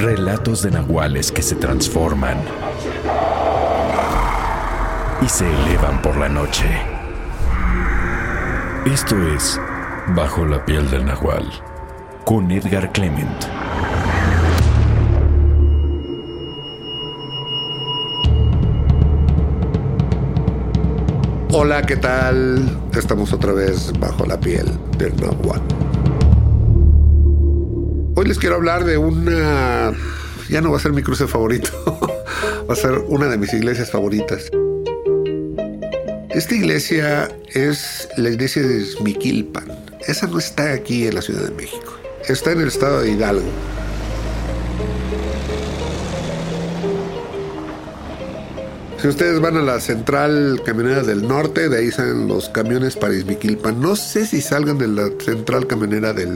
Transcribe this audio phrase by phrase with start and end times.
[0.00, 2.38] Relatos de nahuales que se transforman
[5.20, 6.66] y se elevan por la noche.
[8.86, 9.60] Esto es
[10.14, 11.50] Bajo la piel del nahual
[12.24, 13.44] con Edgar Clement.
[21.50, 22.78] Hola, ¿qué tal?
[22.96, 25.77] Estamos otra vez bajo la piel del Nahual.
[28.18, 29.92] Hoy les quiero hablar de una...
[30.48, 31.70] Ya no va a ser mi cruce favorito,
[32.68, 34.50] va a ser una de mis iglesias favoritas.
[36.30, 39.68] Esta iglesia es la iglesia de Miquilpan.
[40.08, 41.96] Esa no está aquí en la Ciudad de México.
[42.26, 43.46] Está en el estado de Hidalgo.
[49.00, 53.14] Si ustedes van a la central camionera del norte, de ahí salen los camiones para
[53.14, 53.80] Izmiquilpan.
[53.80, 56.34] No sé si salgan de la central camionera del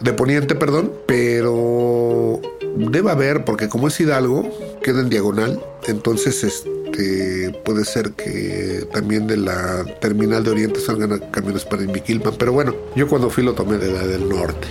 [0.00, 2.40] de Poniente, perdón, pero
[2.76, 4.48] debe haber porque como es Hidalgo,
[4.82, 11.18] queda en diagonal, entonces este puede ser que también de la terminal de Oriente salgan
[11.30, 14.68] camiones para Izmiquilpan, pero bueno, yo cuando fui lo tomé de la del norte.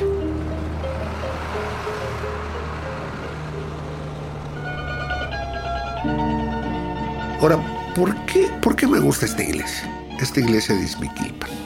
[7.41, 7.59] Ahora,
[7.93, 10.07] ¿por qué, ¿por qué me gusta esta iglesia?
[10.21, 11.62] Esta iglesia de Izmiquilpan.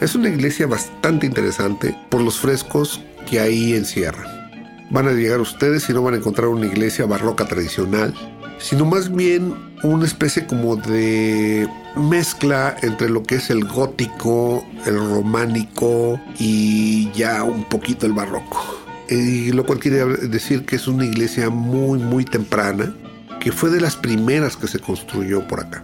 [0.00, 4.22] Es una iglesia bastante interesante por los frescos que ahí encierra.
[4.90, 8.14] Van a llegar ustedes y no van a encontrar una iglesia barroca tradicional,
[8.58, 14.96] sino más bien una especie como de mezcla entre lo que es el gótico, el
[14.98, 18.64] románico y ya un poquito el barroco.
[19.10, 22.94] Y lo cual quiere decir que es una iglesia muy, muy temprana,
[23.40, 25.82] que fue de las primeras que se construyó por acá.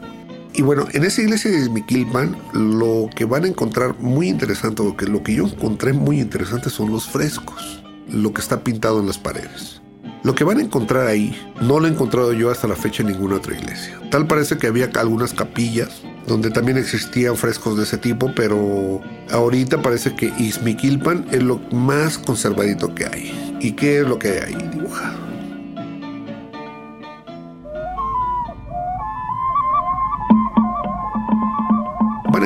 [0.56, 5.22] Y bueno, en esa iglesia de Miquilpan lo que van a encontrar muy interesante, lo
[5.24, 9.82] que yo encontré muy interesante son los frescos, lo que está pintado en las paredes.
[10.22, 13.08] Lo que van a encontrar ahí no lo he encontrado yo hasta la fecha en
[13.08, 14.00] ninguna otra iglesia.
[14.12, 19.00] Tal parece que había algunas capillas donde también existían frescos de ese tipo, pero
[19.32, 23.58] ahorita parece que Izmiquilpan es lo más conservadito que hay.
[23.60, 25.33] ¿Y qué es lo que hay ahí dibujado?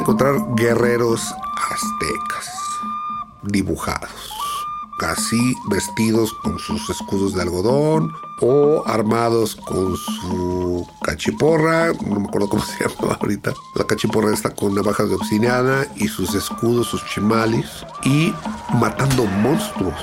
[0.08, 1.20] Encontrar guerreros
[1.70, 2.48] aztecas
[3.42, 4.32] dibujados,
[4.98, 8.10] casi vestidos con sus escudos de algodón
[8.40, 13.52] o armados con su cachiporra, no me acuerdo cómo se llama ahorita.
[13.74, 17.68] La cachiporra está con navajas de obsidiana y sus escudos, sus chimalis
[18.02, 18.32] y
[18.80, 20.00] matando monstruos.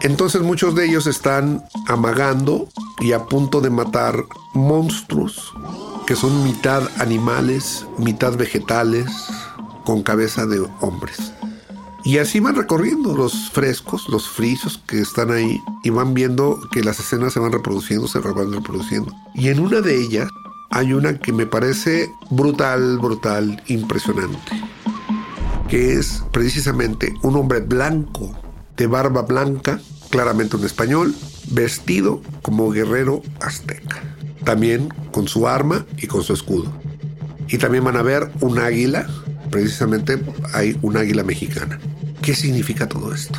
[0.00, 2.66] Entonces muchos de ellos están amagando
[2.98, 4.24] y a punto de matar
[4.54, 5.52] monstruos
[6.10, 9.06] que son mitad animales, mitad vegetales,
[9.84, 11.32] con cabeza de hombres.
[12.02, 16.82] Y así van recorriendo los frescos, los frisos que están ahí, y van viendo que
[16.82, 19.14] las escenas se van reproduciendo, se van reproduciendo.
[19.36, 20.28] Y en una de ellas
[20.70, 24.50] hay una que me parece brutal, brutal, impresionante,
[25.68, 28.36] que es precisamente un hombre blanco,
[28.76, 31.14] de barba blanca, claramente un español,
[31.52, 34.02] vestido como guerrero azteca
[34.50, 36.72] también con su arma y con su escudo.
[37.46, 39.06] Y también van a ver un águila,
[39.48, 40.20] precisamente
[40.52, 41.78] hay un águila mexicana.
[42.20, 43.38] ¿Qué significa todo esto?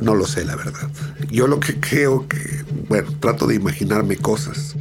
[0.00, 0.88] No lo sé, la verdad.
[1.28, 2.38] Yo lo que creo que,
[2.88, 4.76] bueno, trato de imaginarme cosas.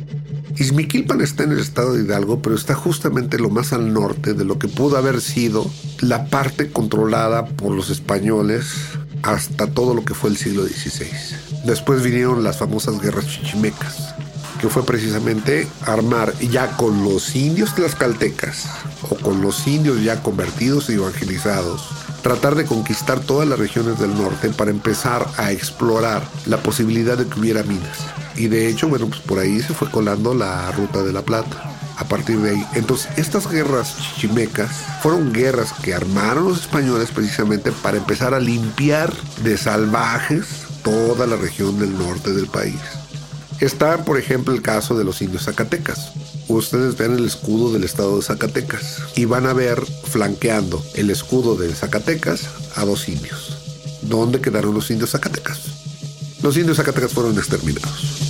[0.57, 4.45] Izmiquilpan está en el estado de Hidalgo, pero está justamente lo más al norte de
[4.45, 5.65] lo que pudo haber sido
[6.01, 8.75] la parte controlada por los españoles
[9.23, 11.07] hasta todo lo que fue el siglo XVI.
[11.65, 14.13] Después vinieron las famosas guerras chichimecas
[14.69, 18.65] fue precisamente armar ya con los indios tlaxcaltecas
[19.09, 21.81] o con los indios ya convertidos y evangelizados,
[22.21, 27.27] tratar de conquistar todas las regiones del norte para empezar a explorar la posibilidad de
[27.27, 27.97] que hubiera minas.
[28.35, 31.69] Y de hecho, bueno, pues por ahí se fue colando la ruta de la plata.
[31.95, 32.65] A partir de ahí.
[32.73, 34.71] Entonces, estas guerras chichimecas
[35.03, 39.13] fueron guerras que armaron los españoles precisamente para empezar a limpiar
[39.43, 42.79] de salvajes toda la región del norte del país.
[43.59, 46.11] Está, por ejemplo, el caso de los indios zacatecas.
[46.47, 51.55] Ustedes ven el escudo del estado de Zacatecas y van a ver flanqueando el escudo
[51.55, 53.57] de Zacatecas a dos indios.
[54.01, 55.59] ¿Dónde quedaron los indios zacatecas?
[56.43, 58.23] los indios zacatecas fueron exterminados.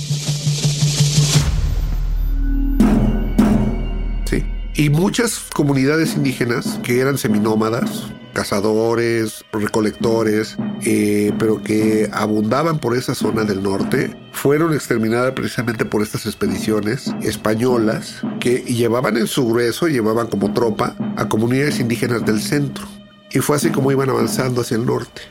[4.76, 13.14] Y muchas comunidades indígenas que eran seminómadas, cazadores, recolectores, eh, pero que abundaban por esa
[13.14, 19.88] zona del norte, fueron exterminadas precisamente por estas expediciones españolas que llevaban en su grueso,
[19.88, 22.86] llevaban como tropa a comunidades indígenas del centro.
[23.30, 25.22] Y fue así como iban avanzando hacia el norte.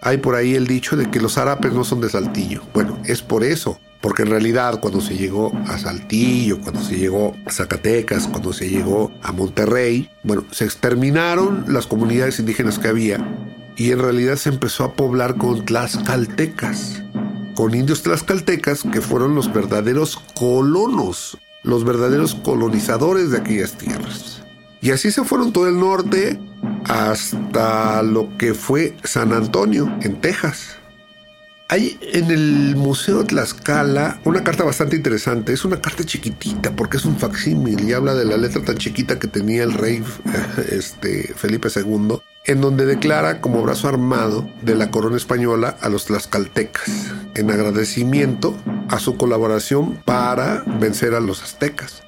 [0.00, 2.62] Hay por ahí el dicho de que los árabes no son de Saltillo.
[2.72, 7.34] Bueno, es por eso, porque en realidad cuando se llegó a Saltillo, cuando se llegó
[7.44, 13.18] a Zacatecas, cuando se llegó a Monterrey, bueno, se exterminaron las comunidades indígenas que había
[13.76, 17.02] y en realidad se empezó a poblar con tlaxcaltecas,
[17.56, 24.42] con indios tlaxcaltecas que fueron los verdaderos colonos, los verdaderos colonizadores de aquellas tierras.
[24.80, 26.38] Y así se fueron todo el norte
[26.84, 30.76] hasta lo que fue San Antonio, en Texas.
[31.68, 35.52] Hay en el Museo Tlaxcala una carta bastante interesante.
[35.52, 39.18] Es una carta chiquitita porque es un facsímil y habla de la letra tan chiquita
[39.18, 40.02] que tenía el rey
[40.70, 46.04] este, Felipe II, en donde declara como brazo armado de la corona española a los
[46.04, 46.84] tlaxcaltecas,
[47.34, 48.56] en agradecimiento
[48.88, 52.06] a su colaboración para vencer a los aztecas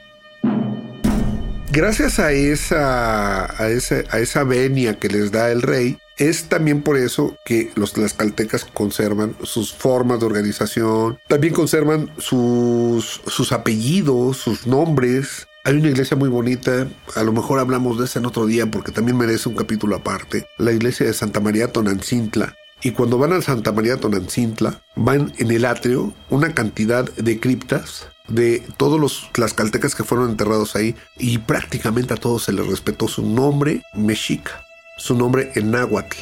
[1.71, 6.83] gracias a esa, a esa, a esa venia que les da el rey, es también
[6.83, 14.37] por eso que los tlaxcaltecas conservan sus formas de organización, también conservan sus, sus apellidos,
[14.37, 15.47] sus nombres.
[15.65, 18.93] Hay una iglesia muy bonita, a lo mejor hablamos de esa en otro día porque
[18.93, 22.55] también merece un capítulo aparte, la iglesia de Santa María Tonancintla.
[22.83, 28.07] Y cuando van a Santa María Tonancintla, van en el atrio una cantidad de criptas
[28.29, 33.09] de todos los tlaxcaltecas que fueron enterrados ahí y prácticamente a todos se les respetó
[33.09, 34.65] su nombre mexica,
[34.99, 36.17] su nombre en náhuatl.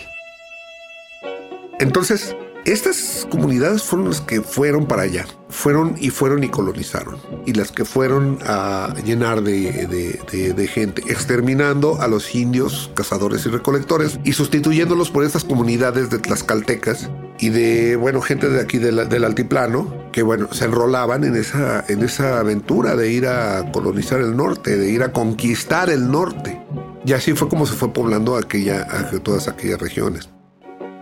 [1.81, 2.37] Entonces,
[2.67, 7.70] estas comunidades fueron las que fueron para allá, fueron y fueron y colonizaron, y las
[7.70, 15.12] que fueron a llenar de, gente, exterminando a los indios, cazadores y recolectores, y sustituyéndolos
[15.12, 17.08] por estas comunidades de tlaxcaltecas
[17.38, 22.02] y de, bueno, gente de aquí del altiplano, que, bueno, se enrolaban en esa, en
[22.02, 26.65] esa aventura de ir a colonizar el norte, de ir a conquistar el norte.
[27.06, 28.87] Y así fue como se fue poblando aquella,
[29.23, 30.29] todas aquellas regiones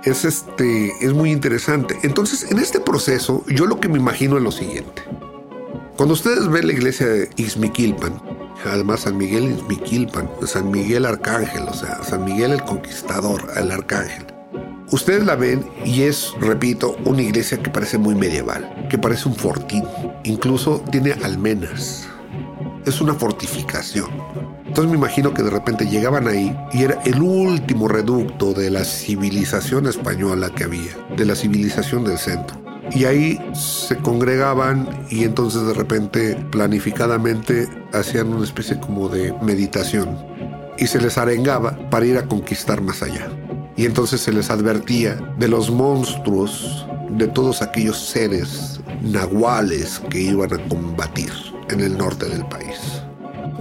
[0.04, 1.98] es, este, es muy interesante.
[2.02, 5.02] Entonces, en este proceso, yo lo que me imagino es lo siguiente.
[5.96, 8.20] Cuando ustedes ven la iglesia de Ixmiquilpan,
[8.64, 14.26] además San Miguel Ixmiquilpan, San Miguel Arcángel, o sea, San Miguel el Conquistador, el Arcángel,
[14.90, 19.36] ustedes la ven y es, repito, una iglesia que parece muy medieval, que parece un
[19.36, 19.84] fortín,
[20.24, 22.08] incluso tiene almenas.
[22.86, 24.10] Es una fortificación.
[24.66, 28.84] Entonces me imagino que de repente llegaban ahí y era el último reducto de la
[28.84, 32.62] civilización española que había, de la civilización del centro.
[32.92, 40.18] Y ahí se congregaban y entonces de repente planificadamente hacían una especie como de meditación
[40.76, 43.28] y se les arengaba para ir a conquistar más allá.
[43.76, 50.52] Y entonces se les advertía de los monstruos, de todos aquellos seres nahuales que iban
[50.52, 51.32] a combatir
[51.70, 52.73] en el norte del país.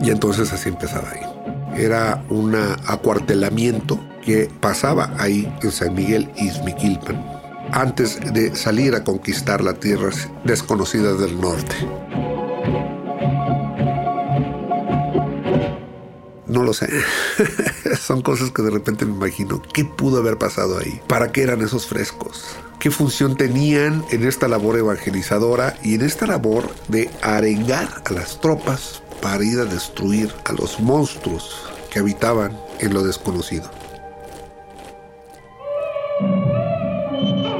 [0.03, 1.81] Y entonces así empezaba ahí.
[1.81, 7.33] Era un acuartelamiento que pasaba ahí en San Miguel Izmiquilpan
[7.71, 11.75] antes de salir a conquistar las tierras desconocidas del norte.
[16.45, 16.88] No lo sé.
[18.00, 19.62] Son cosas que de repente me imagino.
[19.74, 21.01] ¿Qué pudo haber pasado ahí?
[21.07, 22.45] ¿Para qué eran esos frescos?
[22.79, 28.39] ¿Qué función tenían en esta labor evangelizadora y en esta labor de arengar a las
[28.39, 31.56] tropas para ir a destruir a los monstruos
[31.89, 33.72] que habitaban en lo desconocido.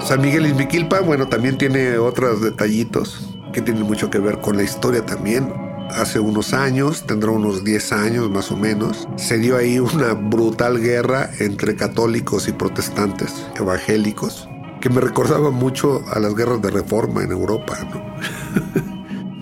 [0.02, 4.64] San Miguel Izmiquilpa, bueno, también tiene otros detallitos que tienen mucho que ver con la
[4.64, 5.54] historia también.
[5.92, 10.82] Hace unos años, tendrá unos 10 años más o menos, se dio ahí una brutal
[10.82, 14.50] guerra entre católicos y protestantes evangélicos,
[14.82, 18.84] que me recordaba mucho a las guerras de reforma en Europa, ¿no?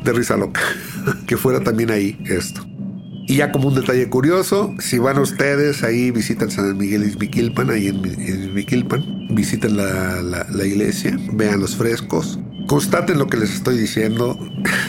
[0.04, 0.62] de risa loca
[1.28, 2.66] que fuera también ahí esto.
[3.28, 7.88] Y ya como un detalle curioso, si van ustedes ahí, visitan San Miguel Izmiquilpan, ahí
[7.88, 14.38] en Izmiquilpan, visiten la, la, iglesia, vean los frescos, constaten lo que les estoy diciendo.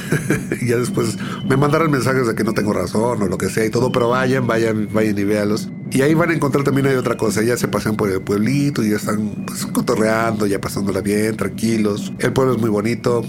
[0.66, 3.70] ya después me mandarán mensajes de que no tengo razón o lo que sea y
[3.70, 5.68] todo, pero vayan, vayan, vayan y véanlos.
[5.92, 8.82] Y ahí van a encontrar también hay otra cosa, ya se pasean por el pueblito
[8.82, 12.12] y ya están pues, cotorreando, ya pasándola bien, tranquilos.
[12.18, 13.22] El pueblo es muy bonito,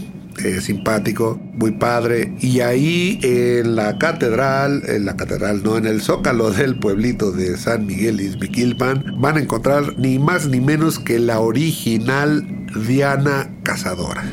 [0.43, 2.33] eh, simpático, muy padre.
[2.39, 7.57] Y ahí en la catedral, en la catedral, no, en el zócalo del pueblito de
[7.57, 12.45] San Miguel Izmiquilpan, van a encontrar ni más ni menos que la original
[12.87, 14.23] Diana Cazadora.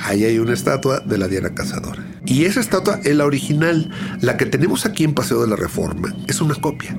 [0.00, 2.04] Ahí hay una estatua de la Diana Cazadora.
[2.26, 3.90] Y esa estatua es la original.
[4.20, 6.96] La que tenemos aquí en Paseo de la Reforma es una copia.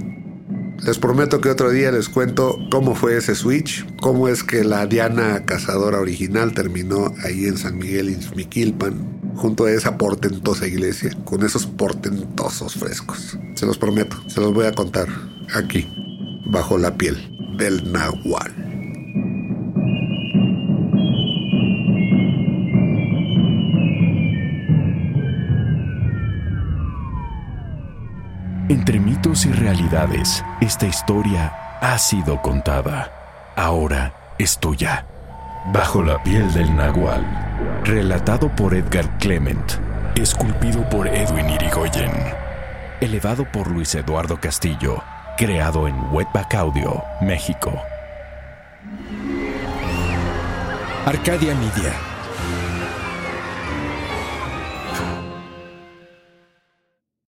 [0.87, 4.85] Les prometo que otro día les cuento cómo fue ese switch, cómo es que la
[4.85, 11.43] Diana Cazadora original terminó ahí en San Miguel Ixmiquilpan, junto a esa portentosa iglesia, con
[11.43, 13.37] esos portentosos frescos.
[13.55, 15.09] Se los prometo, se los voy a contar
[15.53, 15.85] aquí,
[16.45, 17.17] bajo la piel
[17.57, 18.66] del Nahual.
[28.69, 33.09] Entre mitos y realidades, esta historia ha sido contada.
[33.55, 35.05] Ahora es tuya.
[35.71, 37.25] Bajo la piel del Nahual.
[37.85, 39.71] Relatado por Edgar Clement.
[40.15, 42.11] Esculpido por Edwin Irigoyen.
[42.99, 45.01] Elevado por Luis Eduardo Castillo.
[45.37, 47.71] Creado en Wetback Audio, México.
[51.05, 51.93] Arcadia Media.